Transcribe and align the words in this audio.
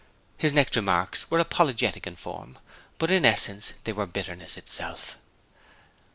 His 0.35 0.51
next 0.51 0.75
remarks 0.75 1.29
were 1.29 1.37
apologetic 1.37 2.07
in 2.07 2.15
form, 2.15 2.57
but 2.97 3.11
in 3.11 3.23
essence 3.23 3.73
they 3.83 3.93
were 3.93 4.07
bitterness 4.07 4.57
itself. 4.57 5.15